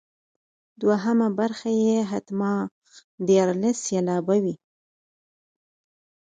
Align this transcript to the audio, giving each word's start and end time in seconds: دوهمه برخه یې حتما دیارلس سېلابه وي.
دوهمه 0.81 1.27
برخه 1.39 1.69
یې 1.83 1.97
حتما 2.11 2.51
دیارلس 3.27 3.77
سېلابه 3.87 4.35
وي. 4.43 4.55